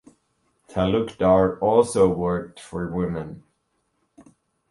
[0.67, 3.43] Talukdar also worked for women.